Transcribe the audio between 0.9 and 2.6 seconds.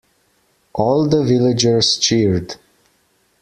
the villagers cheered.